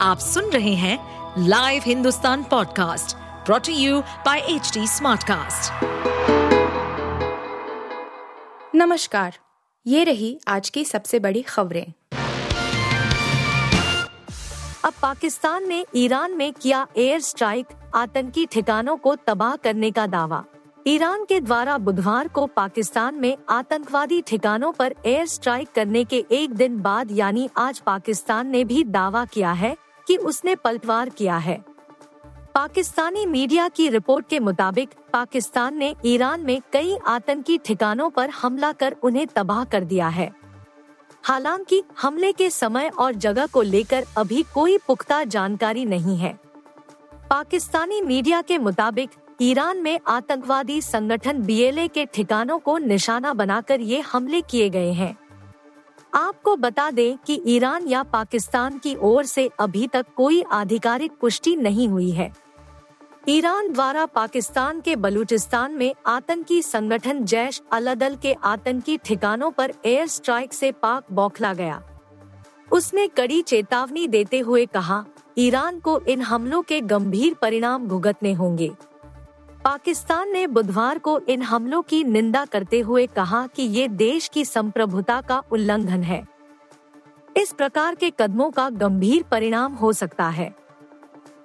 [0.00, 3.16] आप सुन रहे हैं live Hindustan podcast
[3.46, 5.84] brought to you by H Smartcast.
[8.74, 9.38] नमस्कार,
[9.86, 11.86] ये रही आज की सबसे बड़ी खबरें
[14.84, 20.44] अब पाकिस्तान ने ईरान में किया एयर स्ट्राइक, आतंकी ठिकानों को तबाह करने का दावा
[20.86, 26.54] ईरान के द्वारा बुधवार को पाकिस्तान में आतंकवादी ठिकानों पर एयर स्ट्राइक करने के एक
[26.54, 29.76] दिन बाद, यानी आज पाकिस्तान ने भी दावा किया है
[30.06, 31.64] कि उसने पलटवार किया है।
[32.54, 38.72] पाकिस्तानी मीडिया की रिपोर्ट के मुताबिक पाकिस्तान ने ईरान में कई आतंकी ठिकानों पर हमला
[38.72, 40.32] कर उन्हें तबाह कर दिया है।
[41.22, 46.38] हालाँकि हमले के समय और जगह को लेकर अभी कोई पुख्ता जानकारी नहीं है।
[47.30, 49.10] पाकिस्तानी मीडिया के मुताबिक
[49.40, 55.18] ईरान में आतंकवादी संगठन बीएलए के ठिकानों को निशाना बनाकर ये हमले किए गए हैं।
[56.16, 61.54] आपको बता दें कि ईरान या पाकिस्तान की ओर से अभी तक कोई आधिकारिक पुष्टि
[61.56, 62.30] नहीं हुई है।
[63.28, 70.06] ईरान द्वारा पाकिस्तान के बलूचिस्तान में आतंकी संगठन जैश अलदल के आतंकी ठिकानों पर एयर
[70.06, 71.82] स्ट्राइक से पाक बौखला गया।
[72.72, 75.04] उसने कड़ी चेतावनी देते हुए कहा,
[75.38, 78.72] ईरान को इन हमलों के गंभीर परिणाम भुगतने होंगे।
[79.66, 84.44] पाकिस्तान ने बुधवार को इन हमलों की निंदा करते हुए कहा कि ये देश की
[84.44, 86.22] संप्रभुता का उल्लंघन है।
[87.36, 90.48] इस प्रकार के कदमों का गंभीर परिणाम हो सकता है।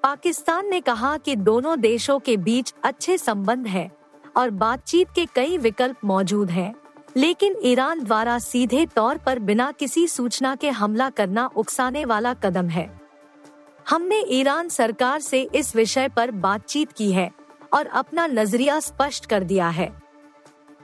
[0.03, 3.89] पाकिस्तान ने कहा कि दोनों देशों के बीच अच्छे संबंध है
[4.38, 6.73] और बातचीत के कई विकल्प मौजूद हैं,
[7.17, 12.69] लेकिन ईरान द्वारा सीधे तौर पर बिना किसी सूचना के हमला करना उकसाने वाला कदम
[12.69, 12.89] है।
[13.89, 17.31] हमने ईरान सरकार से इस विषय पर बातचीत की है।
[17.73, 20.02] और अपना नज़रिया स्पष्ट कर दिया है।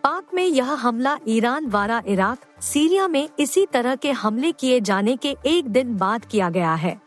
[0.04, 5.16] पाक में यह हमला ईरान द्वारा इराक, सीरिया में इसी तरह के हमले किए जाने
[5.16, 7.02] के एक दिन बाद किया गया है।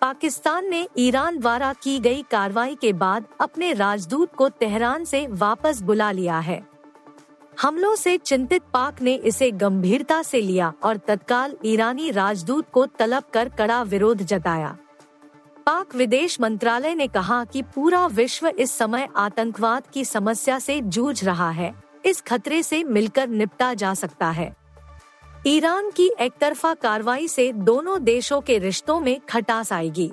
[0.00, 5.82] पाकिस्तान ने ईरान द्वारा की गई कार्रवाई के बाद अपने राजदूत को तेहरान से वापस
[5.82, 6.66] बुला लिया है।
[7.62, 13.22] हमलों से चिंतित पाक ने इसे गंभीरता से लिया और तत्काल ईरानी राजदूत को तलब
[13.32, 14.76] कर कड़ा विरोध जताया।
[15.68, 21.24] पाक विदेश मंत्रालय ने कहा कि पूरा विश्व इस समय आतंकवाद की समस्या से जूझ
[21.24, 21.74] रहा है।
[22.04, 24.56] इस खतरे से मिलकर निपटा जा सकता है।
[25.46, 30.12] ईरान की एकतरफा कार्रवाई से दोनों देशों के रिश्तों में खटास आएगी।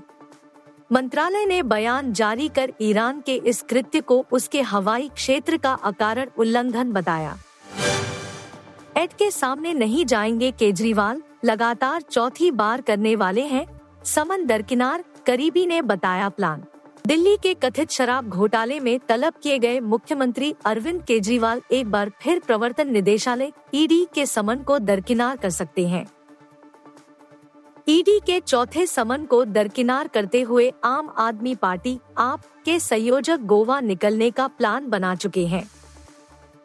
[0.92, 6.26] मंत्रालय ने बयान जारी कर ईरान के इस कृत्य को उसके हवाई क्षेत्र का अकारण
[6.38, 7.38] उल्लंघन बताया।
[8.98, 13.75] एड के सामने नहीं जाएँगे केजरीवाल, लगातार चौथी बार करने वाले हैं
[14.06, 16.64] समन दरकिनार करीबी ने बताया प्लान।
[17.08, 22.40] दिल्ली के कथित शराब घोटाले में तलब किए गए मुख्यमंत्री अरविंद केजरीवाल एक बार फिर
[22.40, 26.06] प्रवर्तन निदेशालय, ईडी के समन को दरकिनार कर सकते हैं।
[27.88, 33.80] ईडी के चौथे समन को दरकिनार करते हुए आम आदमी पार्टी, आप के संयोजक गोवा
[33.80, 35.70] निकलने का प्लान बना चुके हैं।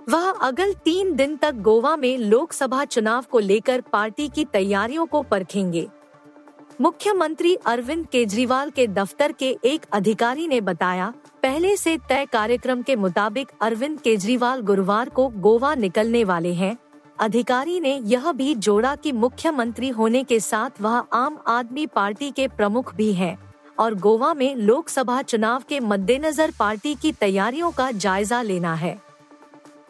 [0.09, 5.22] वह अगल तीन दिन तक गोवा में लोकसभा चुनाव को लेकर पार्टी की तैयारियों को
[5.22, 5.89] परखेंगे।
[6.80, 12.96] मुख्यमंत्री अरविंद केजरीवाल के दफ्तर के एक अधिकारी ने बताया, पहले से तय कार्यक्रम के
[12.96, 16.76] मुताबिक अरविंद केजरीवाल गुरुवार को गोवा निकलने वाले हैं।
[17.18, 22.48] अधिकारी ने यह भी जोड़ा कि मुख्यमंत्री होने के साथ वह आम आदमी पार्टी के
[22.48, 23.36] प्रमुख भी हैं
[23.78, 28.98] और गोवा में लोकसभा चुनाव के मद्देनजर पार्टी की तैयारियों का जायजा लेना है।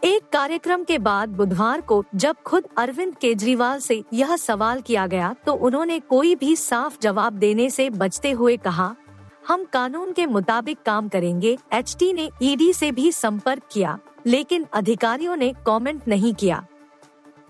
[0.03, 5.35] एक कार्यक्रम के बाद बुधवार को जब खुद अरविंद केजरीवाल से यह सवाल किया गया
[5.47, 8.95] तो उन्होंने कोई भी साफ़ जवाब देने से बचते हुए कहा,
[9.49, 15.37] हम कानून के मुताबिक काम करेंगे एच ने ईडी से भी संपर्क किया, लेकिन अधिकारियों
[15.37, 16.65] ने कमेंट नहीं किया।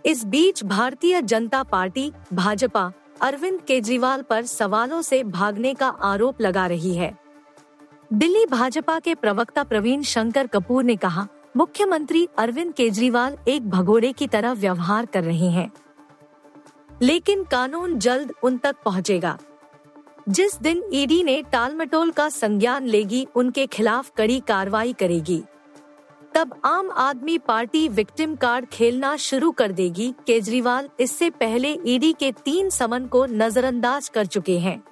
[0.04, 2.90] इस बीच भारतीय जनता पार्टी, भाजपा,
[3.20, 7.16] अरविंद केजरीवाल पर सवालों से भागने का आरोप लगा रही है।
[8.10, 14.26] दिल्ली भाजपा के प्रवक्ता प्रवीण शंकर कपूर ने कहा मुख्यमंत्री अरविंद केजरीवाल एक भगोड़े की
[14.26, 15.72] तरह व्यवहार कर रहे हैं।
[17.02, 19.38] लेकिन कानून जल्द उन तक पहुंचेगा।
[20.28, 25.42] जिस दिन ईडी ने टालमटोल का संज्ञान लेगी, उनके खिलाफ कड़ी कार्रवाई करेगी।
[26.34, 32.32] तब आम आदमी पार्टी विक्टिम कार्ड खेलना शुरू कर देगी। केजरीवाल इससे पहले ईडी के
[32.32, 34.82] तीन समन को नजरअंदाज कर चुके हैं।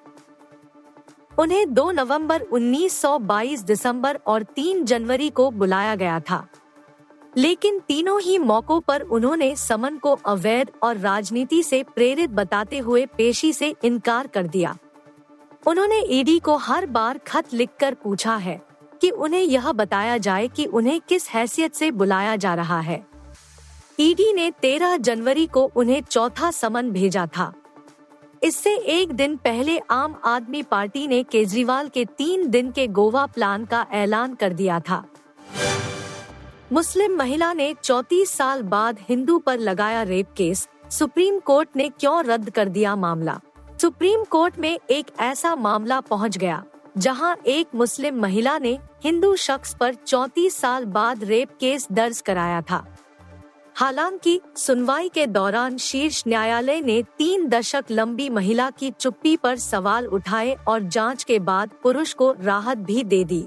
[1.39, 6.49] उन्हें 2 नवंबर 1922 दिसंबर और 3 जनवरी को बुलाया गया था।
[7.37, 13.07] लेकिन तीनों ही मौकों पर उन्होंने समन को अवैध और राजनीति से प्रेरित बताते हुए
[13.07, 14.77] पेशी से इनकार कर दिया।
[15.67, 18.63] उन्होंने ईडी को हर बार खत लिखकर पूछा है
[19.01, 23.07] कि उन्हें यह बताया जाए कि उन्हें किस हैसियत से बुलाया जा रहा है।
[24.01, 27.53] ईडी ने 13 जनवरी को उन्हें चौथा समन भेजा था।
[28.43, 33.65] इससे एक दिन पहले आम आदमी पार्टी ने केजरीवाल के तीन दिन के गोवा प्लान
[33.65, 35.05] का ऐलान कर दिया था।
[36.73, 42.25] मुस्लिम महिला ने 34 साल बाद हिंदू पर लगाया रेप केस। सुप्रीम कोर्ट ने क्यों
[42.25, 43.39] रद्द कर दिया मामला?
[43.81, 46.63] सुप्रीम कोर्ट में एक ऐसा मामला पहुँच गया,
[46.99, 52.63] जहाँ एक मुस्लिम महिला ने हिंदू शख्स पर 34 साल बाद रेप केस दर्ज कराया
[52.63, 52.85] था।
[53.81, 60.07] हालाँकि, सुनवाई के दौरान शीर्ष न्यायालय ने तीन दशक लंबी महिला की चुप्पी पर सवाल
[60.07, 63.47] उठाए और जाँच के बाद पुरुष को राहत भी दे दी।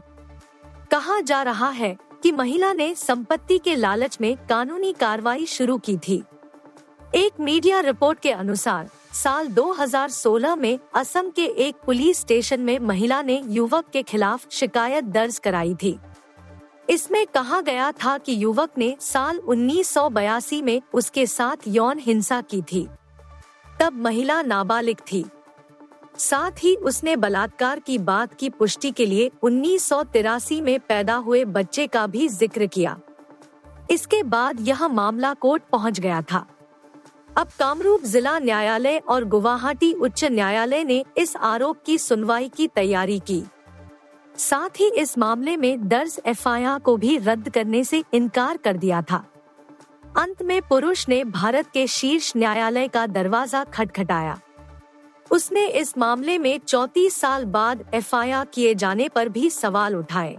[0.91, 5.97] कहा जा रहा है कि महिला ने संपत्ति के लालच में कानूनी कार्रवाई शुरू की
[5.97, 6.23] थी।
[7.15, 13.21] एक मीडिया रिपोर्ट के अनुसार, साल 2016 में असम के एक पुलिस स्टेशन में महिला
[13.21, 15.99] ने युवक के खिलाफ शिकायत दर्ज कराई थी।
[16.89, 22.61] इसमें कहा गया था कि युवक ने साल 1982 में उसके साथ यौन हिंसा की
[22.61, 22.87] थी।
[23.79, 25.25] तब महिला नाबालिग थी।
[26.17, 31.15] साथ ही उसने बलात्कार की बात की पुष्टि के लिए उन्नीस सौ तिरासी में पैदा
[31.15, 32.97] हुए बच्चे का भी ज़िक्र किया।
[33.91, 36.45] इसके बाद यह मामला कोर्ट पहुँच गया था।
[37.37, 43.19] अब कामरूप जिला न्यायालय और गुवाहाटी उच्च न्यायालय ने इस आरोप की सुनवाई की तैयारी
[43.19, 43.43] की।
[44.41, 49.01] साथ ही इस मामले में दर्ज एफआईआर को भी रद्द करने से इनकार कर दिया
[49.01, 49.23] था।
[50.17, 54.39] अंत में पुरुष ने भारत के शीर्ष न्यायालय का दरवाज़ा खटखटाया।
[55.31, 60.37] उसने इस मामले में 34 साल बाद एफआईआर किए जाने पर भी सवाल उठाए।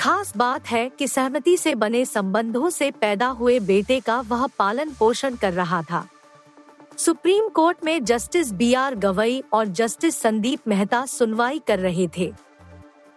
[0.00, 4.94] खास बात है कि सहमति से बने संबंधों से पैदा हुए बेटे का वह पालन
[4.98, 6.06] पोषण कर रहा था।
[6.96, 12.32] सुप्रीम कोर्ट में जस्टिस बी आर गवई और जस्टिस संदीप मेहता सुनवाई कर रहे थे।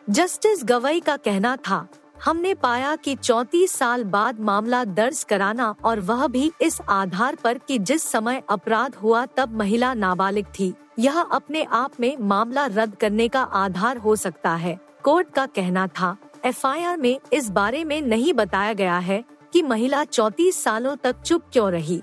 [0.10, 1.88] जस्टिस गवई का कहना था,
[2.26, 7.58] हमने पाया कि 34 साल बाद मामला दर्ज कराना और वह भी इस आधार पर
[7.58, 12.96] कि जिस समय अपराध हुआ तब महिला नाबालिग थी। यह अपने आप में मामला रद्द
[12.96, 16.16] करने का आधार हो सकता है। कोर्ट का कहना था,
[16.46, 19.24] एफआईआर में इस बारे में नहीं बताया गया है
[19.54, 22.02] कि महिला 34 सालों तक चुप क्यों रही।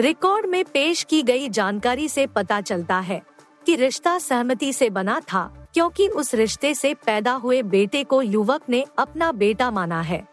[0.00, 3.22] रिकॉर्ड में पेश की गई जानकारी से पता चलता है
[3.66, 8.62] कि रिश्ता सहमति से बना था क्योंकि उस रिश्ते से पैदा हुए बेटे को युवक
[8.68, 10.28] ने अपना बेटा माना है।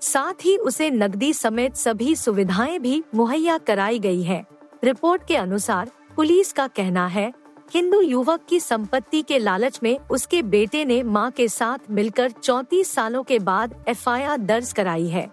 [0.00, 4.44] साथ ही उसे नकदी समेत सभी सुविधाएँ भी मुहैया कराई गई है।
[4.84, 7.32] रिपोर्ट के अनुसार पुलिस का कहना है,
[7.74, 12.92] हिंदू युवक की संपत्ति के लालच में उसके बेटे ने माँ के साथ मिलकर 34
[12.94, 15.26] सालों के बाद एफआईआर दर्ज कराई है।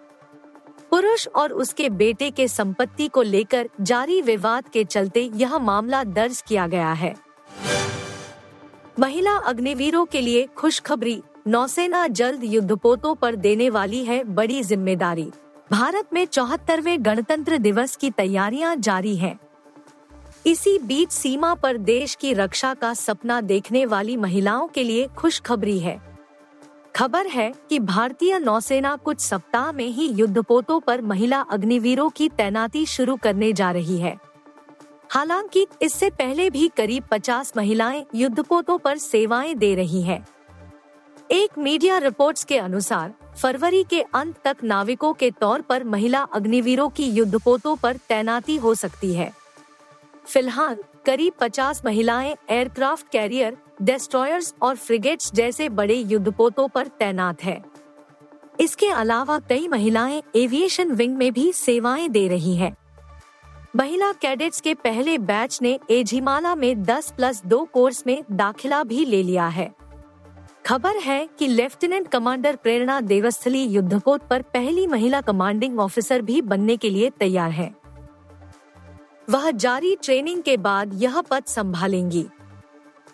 [0.89, 6.41] पुरुष और उसके बेटे के संपत्ति को लेकर जारी विवाद के चलते यह मामला दर्ज
[6.47, 7.30] किया गया है।
[8.99, 15.27] महिला अग्निवीरों के लिए खुशखबरी, नौसेना जल्द युद्धपोतों पर देने वाली है बड़ी ज़िम्मेदारी।
[15.71, 19.39] भारत में चौहत्तरवे गणतंत्र दिवस की तैयारियाँ जारी हैं।
[20.45, 25.77] इसी बीच सीमा पर देश की रक्षा का सपना देखने वाली महिलाओं के लिए खुशखबरी
[25.79, 25.99] है।
[26.95, 32.85] खबर है कि भारतीय नौसेना कुछ सप्ताह में ही युद्धपोतों पर महिला अग्निवीरों की तैनाती
[32.85, 34.15] शुरू करने जा रही है।
[35.11, 40.25] हालाँकि इससे पहले भी करीब 50 महिलाएँ युद्धपोतों पर सेवाएँ दे रही हैं।
[41.31, 46.87] एक मीडिया रिपोर्ट्स के अनुसार, फरवरी के अंत तक नाविकों के तौर पर महिला अग्निवीरों
[46.89, 49.31] की युद्धपोतों पर तैनाती हो सकती है
[50.25, 57.61] फ़िलहाल, करीब 50 महिलाएँ एयरक्राफ्ट कैरियर डेस्ट्रॉयर्स और फ्रिगेट्स जैसे बड़े युद्धपोतों पर तैनात है
[58.59, 62.75] इसके अलावा कई महिलाएँ एविएशन विंग में भी सेवाएँ दे रही हैं।
[63.75, 69.05] महिला कैडेट्स के पहले बैच ने एझिमाला में 10 प्लस दो कोर्स में दाखिला भी
[69.05, 69.71] ले लिया है।
[70.65, 76.77] खबर है कि लेफ्टिनेंट कमांडर प्रेरणा देवस्थली युद्धपोत पर पहली महिला कमांडिंग ऑफिसर भी बनने
[76.77, 77.75] के लिए तैयार है।
[79.29, 82.27] वह जारी ट्रेनिंग के बाद यह पद संभालेंगी।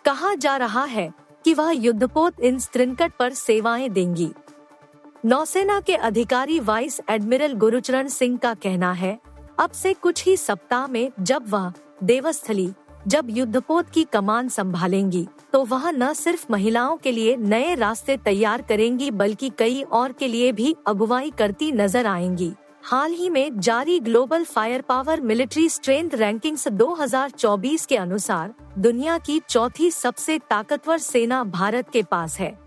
[0.06, 1.14] कहा जा रहा है
[1.46, 4.32] कि वह युद्धपोत इन स्त्रिनकट पर सेवाएँ देंगी।
[5.26, 9.27] नौसेना के अधिकारी वाइस एडमिरल गुरुचरण सिंह का कहना है
[9.58, 11.72] अब से कुछ ही सप्ताह में जब वह
[12.04, 12.70] देवस्थली,
[13.08, 18.62] जब युद्धपोत की कमान संभालेंगी तो वह न सिर्फ़ महिलाओं के लिए नए रास्ते तैयार
[18.62, 22.52] करेंगी, बल्कि कई और के लिए भी अगुवाई करती नज़र आएँगी।
[22.84, 29.40] हाल ही में जारी global fire power military strength rankings 2024 के अनुसार दुनिया की
[29.50, 32.58] चौथी सबसे ताकतवर सेना भारत के पास है।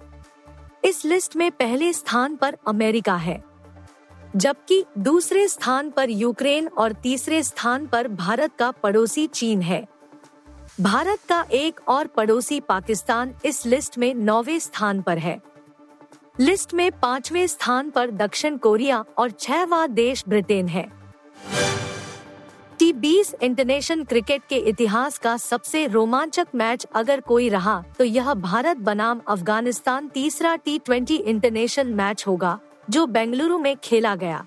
[0.85, 3.43] इस लिस्ट में पहले स्थान पर अमेरिका है।
[4.37, 9.87] जबकि दूसरे स्थान पर यूक्रेन और तीसरे स्थान पर भारत का पड़ोसी चीन है।
[10.81, 15.41] भारत का एक और पड़ोसी पाकिस्तान इस लिस्ट में नौवे स्थान पर है।
[16.41, 20.87] लिस्ट में पाँचवें स्थान पर दक्षिण कोरिया और छहवा देश ब्रिटेन है।
[22.79, 28.33] टी बीस इंटरनेशनल क्रिकेट के इतिहास का सबसे रोमांचक मैच अगर कोई रहा तो यह
[28.35, 32.59] भारत बनाम अफ़गानिस्तान तीसरा टी ट्वेंटी इंटरनेशनल मैच होगा।
[32.91, 34.47] जो बेंगलुरु में खेला गया।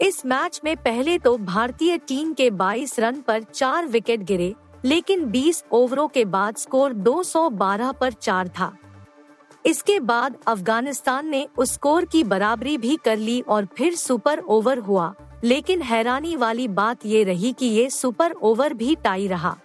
[0.00, 5.24] इस मैच में पहले तो भारतीय टीम के 22 रन पर चार विकेट गिरे, लेकिन
[5.24, 8.72] 20 ओवरों के बाद स्कोर 212 पर चार था।
[9.64, 14.78] इसके बाद अफ़गानिस्तान ने उस स्कोर की बराबरी भी कर ली और फिर सुपर ओवर
[14.78, 15.12] हुआ,
[15.44, 19.56] लेकिन हैरानी वाली बात ये रही कि ये सुपर ओवर भी टाई रहा।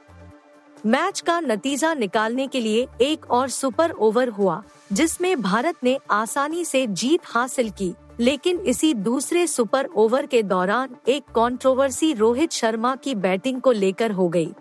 [0.86, 6.66] मैच का नतीजा निकालने के लिए एक और सुपर ओवर हुआ, जिसमें भारत ने आसानी
[6.66, 12.96] से जीत हासिल की लेकिन इसी दूसरे सुपर ओवर के दौरान एक कंट्रोवर्सी रोहित शर्मा
[12.96, 14.52] की बैटिंग को लेकर हो गई।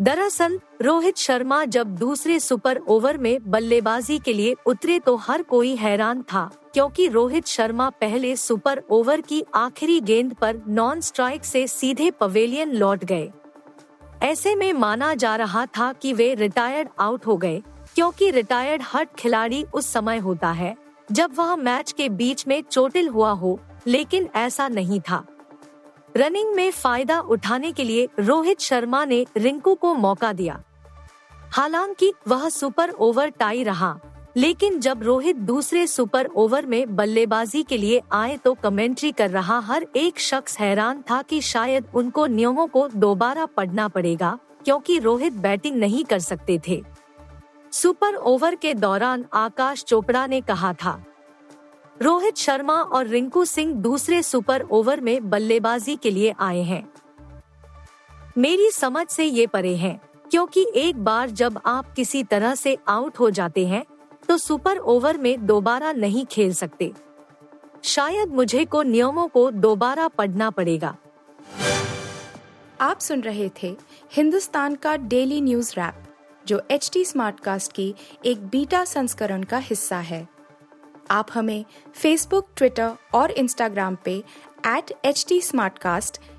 [0.00, 5.74] दरअसल, रोहित शर्मा जब दूसरे सुपर ओवर में बल्लेबाजी के लिए उतरे तो हर कोई
[5.76, 11.66] हैरान था, क्योंकि रोहित शर्मा पहले सुपर ओवर की आखिरी गेंद पर नॉन स्ट्राइक से
[11.66, 13.30] सीधे पवेलियन लौट गए
[14.22, 17.62] ऐसे में माना जा रहा था कि वे रिटायर्ड आउट हो गए,
[17.94, 20.76] क्योंकि रिटायर्ड हट खिलाड़ी उस समय होता है,
[21.12, 25.26] जब वह मैच के बीच में चोटिल हुआ हो, लेकिन ऐसा नहीं था।
[26.16, 30.62] रनिंग में फ़ायदा उठाने के लिए रोहित शर्मा ने रिंकू को मौका दिया।
[31.32, 33.98] हालाँकि वह सुपर ओवर टाई रहा।
[34.36, 39.58] लेकिन जब रोहित दूसरे सुपर ओवर में बल्लेबाजी के लिए आए तो कमेंट्री कर रहा
[39.58, 45.32] हर एक शख्स हैरान था कि शायद उनको नियमों को दोबारा पढ़ना पड़ेगा, क्योंकि रोहित
[45.32, 46.82] बैटिंग नहीं कर सकते थे।
[47.72, 51.02] सुपर ओवर के दौरान आकाश चोपड़ा ने कहा था,
[52.00, 56.86] रोहित शर्मा और रिंकू सिंह दूसरे सुपर ओवर में बल्लेबाजी के लिए आए हैं।
[58.38, 59.98] मेरी समझ से ये परे हैं,
[60.30, 63.84] क्योंकि एक बार जब आप किसी तरह से आउट हो जाते हैं
[64.28, 66.92] तो सुपर ओवर में दोबारा नहीं खेल सकते।
[67.82, 70.96] शायद मुझे को नियमों को दोबारा पढ़ना पड़ेगा।
[72.80, 73.76] आप सुन रहे थे
[74.12, 76.04] हिंदुस्तान का डेली न्यूज़ रैप,
[76.46, 80.28] जो एच टी स्मार्टकास्ट की एक बीटा संस्करण का हिस्सा है।
[81.10, 81.64] आप हमें
[81.94, 84.24] फेसबुक ट्विटर और इंस्टाग्राम पे
[84.66, 85.42] एट एच टी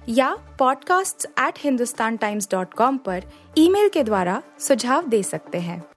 [0.10, 3.24] या podcasts@hindustantimes.com पर
[3.58, 5.97] ईमेल के द्वारा सुझाव दे सकते हैं।